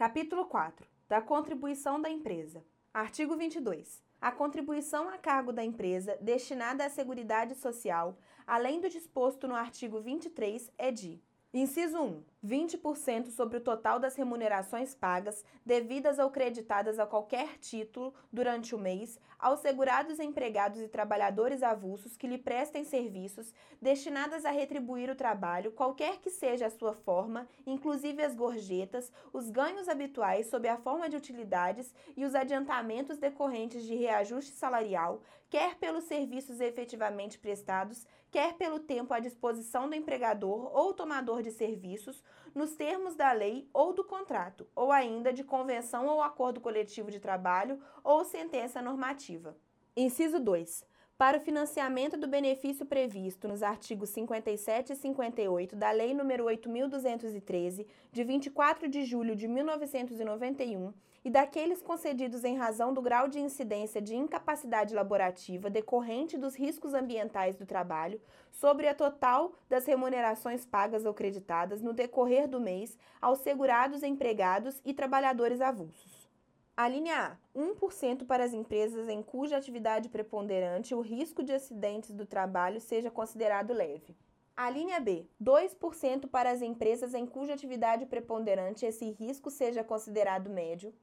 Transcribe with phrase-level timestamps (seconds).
[0.00, 0.86] Capítulo 4.
[1.06, 2.64] Da contribuição da empresa.
[2.90, 4.02] Artigo 22.
[4.18, 8.16] A contribuição a cargo da empresa destinada à Seguridade Social,
[8.46, 11.22] além do disposto no artigo 23, é de
[11.52, 12.22] Inciso 1.
[12.46, 18.78] 20% sobre o total das remunerações pagas, devidas ou creditadas a qualquer título durante o
[18.78, 25.16] mês, aos segurados empregados e trabalhadores avulsos que lhe prestem serviços destinadas a retribuir o
[25.16, 30.76] trabalho, qualquer que seja a sua forma, inclusive as gorjetas, os ganhos habituais sob a
[30.76, 38.06] forma de utilidades e os adiantamentos decorrentes de reajuste salarial, quer pelos serviços efetivamente prestados,
[38.30, 42.22] quer pelo tempo à disposição do empregador ou tomador de serviços
[42.54, 47.18] nos termos da lei ou do contrato, ou ainda de convenção ou acordo coletivo de
[47.18, 49.56] trabalho ou sentença normativa.
[49.96, 50.88] Inciso 2.
[51.18, 57.86] Para o financiamento do benefício previsto nos artigos 57 e 58 da Lei nº 8.213,
[58.10, 64.00] de 24 de julho de 1991, e daqueles concedidos em razão do grau de incidência
[64.00, 71.04] de incapacidade laborativa decorrente dos riscos ambientais do trabalho, sobre a total das remunerações pagas
[71.04, 76.30] ou creditadas no decorrer do mês aos segurados empregados e trabalhadores avulsos.
[76.76, 82.12] A linha A, 1% para as empresas em cuja atividade preponderante o risco de acidentes
[82.12, 84.16] do trabalho seja considerado leve.
[84.56, 90.48] A linha B, 2% para as empresas em cuja atividade preponderante esse risco seja considerado
[90.48, 90.94] médio.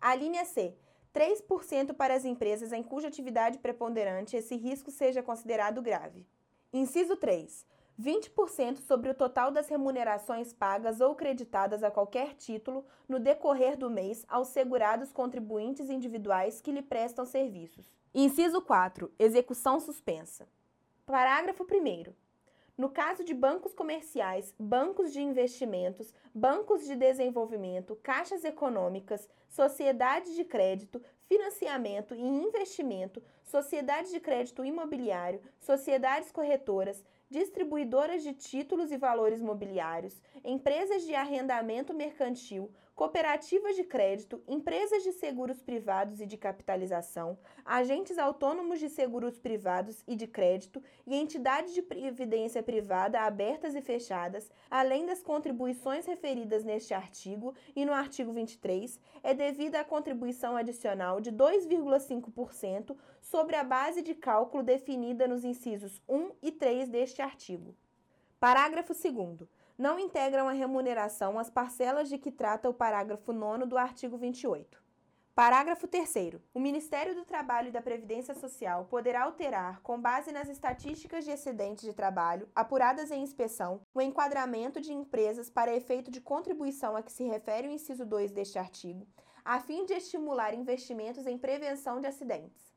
[0.00, 0.74] A linha C,
[1.14, 6.26] 3% para as empresas em cuja atividade preponderante esse risco seja considerado grave.
[6.72, 7.66] Inciso 3.
[8.00, 13.90] 20% sobre o total das remunerações pagas ou creditadas a qualquer título no decorrer do
[13.90, 17.92] mês aos segurados contribuintes individuais que lhe prestam serviços.
[18.14, 19.12] Inciso 4.
[19.18, 20.48] Execução suspensa.
[21.04, 22.29] Parágrafo 1.
[22.80, 30.46] No caso de bancos comerciais, bancos de investimentos, bancos de desenvolvimento, caixas econômicas, sociedades de
[30.46, 39.40] crédito, financiamento e investimento, sociedades de crédito imobiliário, sociedades corretoras, distribuidoras de títulos e valores
[39.40, 42.70] mobiliários, empresas de arrendamento mercantil,
[43.00, 50.02] cooperativas de crédito, empresas de seguros privados e de capitalização, agentes autônomos de seguros privados
[50.06, 56.62] e de crédito e entidades de previdência privada abertas e fechadas, além das contribuições referidas
[56.62, 63.64] neste artigo e no artigo 23, é devida a contribuição adicional de 2,5% sobre a
[63.64, 67.74] base de cálculo definida nos incisos 1 e 3 deste artigo.
[68.38, 73.78] Parágrafo 2 não integram a remuneração as parcelas de que trata o parágrafo 9 do
[73.78, 74.80] artigo 28.
[75.34, 76.38] Parágrafo 3.
[76.52, 81.30] O Ministério do Trabalho e da Previdência Social poderá alterar, com base nas estatísticas de
[81.30, 87.02] excedentes de trabalho apuradas em inspeção, o enquadramento de empresas para efeito de contribuição a
[87.02, 89.06] que se refere o inciso 2 deste artigo,
[89.42, 92.69] a fim de estimular investimentos em prevenção de acidentes.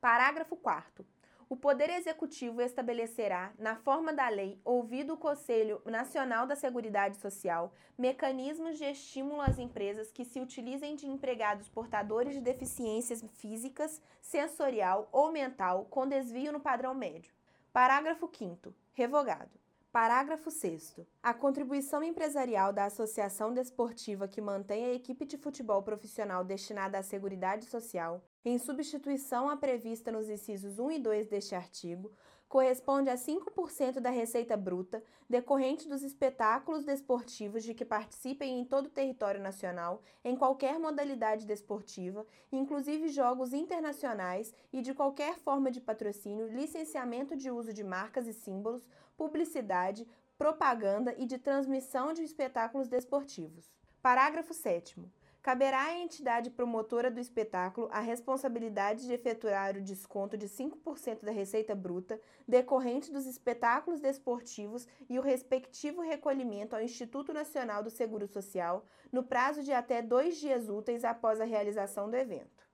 [0.00, 1.04] Parágrafo 4.
[1.48, 7.72] O Poder Executivo estabelecerá, na forma da lei, ouvido o Conselho Nacional da Seguridade Social,
[7.96, 15.08] mecanismos de estímulo às empresas que se utilizem de empregados portadores de deficiências físicas, sensorial
[15.12, 17.32] ou mental com desvio no padrão médio.
[17.72, 18.74] Parágrafo 5.
[18.92, 19.66] Revogado.
[19.92, 21.00] Parágrafo 6.
[21.22, 27.02] A contribuição empresarial da associação desportiva que mantém a equipe de futebol profissional destinada à
[27.02, 32.12] Seguridade Social, em substituição à prevista nos incisos 1 e 2 deste artigo,
[32.48, 38.86] corresponde a 5% da receita bruta decorrente dos espetáculos desportivos de que participem em todo
[38.86, 45.80] o território nacional, em qualquer modalidade desportiva, inclusive jogos internacionais e de qualquer forma de
[45.80, 50.06] patrocínio, licenciamento de uso de marcas e símbolos, publicidade,
[50.38, 53.74] propaganda e de transmissão de espetáculos desportivos.
[54.00, 55.00] Parágrafo 7
[55.46, 61.30] caberá à entidade promotora do espetáculo a responsabilidade de efetuar o desconto de 5% da
[61.30, 68.26] receita bruta decorrente dos espetáculos desportivos e o respectivo recolhimento ao Instituto Nacional do Seguro
[68.26, 72.65] Social no prazo de até dois dias úteis após a realização do evento.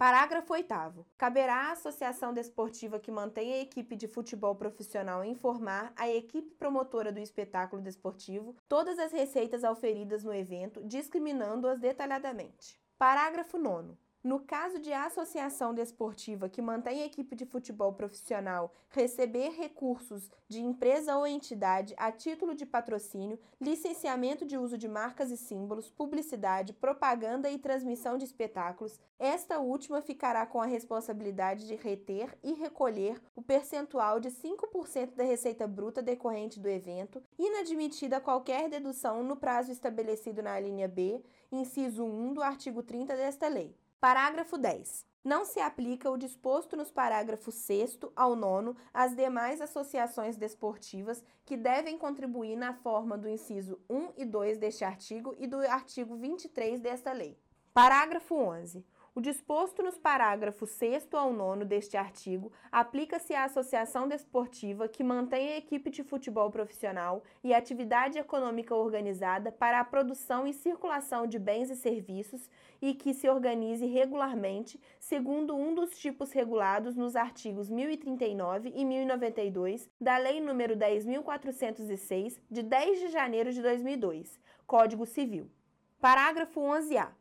[0.00, 1.04] Parágrafo 8.
[1.18, 7.12] Caberá à associação desportiva que mantém a equipe de futebol profissional informar a equipe promotora
[7.12, 12.80] do espetáculo desportivo todas as receitas auferidas no evento, discriminando-as detalhadamente.
[12.96, 13.94] Parágrafo 9.
[14.22, 21.16] No caso de associação desportiva que mantém equipe de futebol profissional receber recursos de empresa
[21.16, 27.48] ou entidade a título de patrocínio, licenciamento de uso de marcas e símbolos, publicidade, propaganda
[27.48, 33.40] e transmissão de espetáculos, esta última ficará com a responsabilidade de reter e recolher o
[33.40, 40.42] percentual de 5% da receita bruta decorrente do evento, inadmitida qualquer dedução no prazo estabelecido
[40.42, 43.74] na linha B, inciso 1 do artigo 30 desta lei.
[44.00, 45.04] Parágrafo 10.
[45.22, 51.54] Não se aplica o disposto nos parágrafos 6 ao 9 às demais associações desportivas que
[51.54, 56.80] devem contribuir na forma do inciso 1 e 2 deste artigo e do artigo 23
[56.80, 57.38] desta lei.
[57.74, 58.82] Parágrafo 11.
[59.20, 65.52] O disposto nos parágrafos 6 ao 9 deste artigo aplica-se à associação desportiva que mantém
[65.52, 71.38] a equipe de futebol profissional e atividade econômica organizada para a produção e circulação de
[71.38, 72.48] bens e serviços
[72.80, 79.90] e que se organize regularmente segundo um dos tipos regulados nos artigos 1039 e 1092
[80.00, 85.50] da Lei nº 10.406, de 10 de janeiro de 2002, Código Civil.
[86.00, 87.19] Parágrafo 11-A.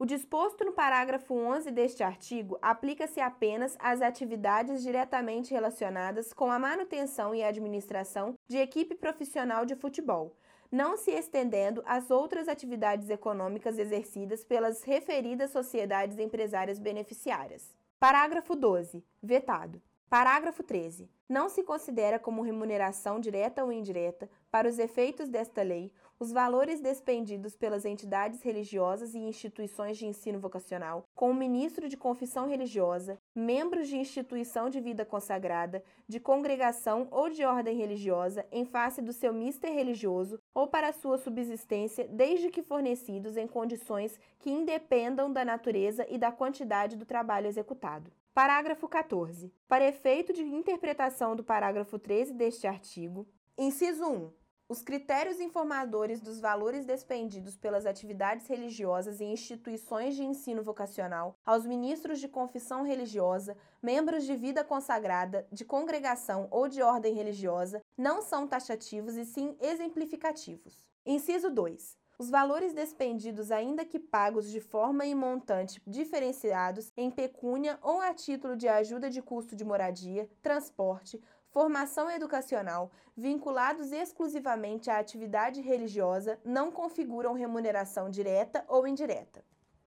[0.00, 6.58] O disposto no parágrafo 11 deste artigo aplica-se apenas às atividades diretamente relacionadas com a
[6.58, 10.36] manutenção e administração de equipe profissional de futebol,
[10.70, 17.74] não se estendendo às outras atividades econômicas exercidas pelas referidas sociedades empresárias beneficiárias.
[17.98, 19.04] Parágrafo 12.
[19.20, 19.82] Vetado.
[20.10, 21.06] Parágrafo 13.
[21.28, 26.80] Não se considera como remuneração direta ou indireta, para os efeitos desta lei, os valores
[26.80, 33.18] despendidos pelas entidades religiosas e instituições de ensino vocacional, com o ministro de confissão religiosa,
[33.34, 39.12] membros de instituição de vida consagrada, de congregação ou de ordem religiosa, em face do
[39.12, 45.44] seu mister religioso ou para sua subsistência, desde que fornecidos em condições que independam da
[45.44, 48.10] natureza e da quantidade do trabalho executado.
[48.34, 49.52] Parágrafo 14.
[49.66, 53.26] Para efeito de interpretação do parágrafo 13 deste artigo,
[53.56, 54.32] inciso 1.
[54.68, 61.64] Os critérios informadores dos valores despendidos pelas atividades religiosas e instituições de ensino vocacional aos
[61.64, 68.20] ministros de confissão religiosa, membros de vida consagrada, de congregação ou de ordem religiosa não
[68.20, 70.86] são taxativos e sim exemplificativos.
[71.04, 71.96] Inciso 2.
[72.20, 78.12] Os valores despendidos, ainda que pagos de forma e montante diferenciados em pecúnia ou a
[78.12, 86.40] título de ajuda de custo de moradia, transporte, formação educacional, vinculados exclusivamente à atividade religiosa,
[86.44, 89.44] não configuram remuneração direta ou indireta.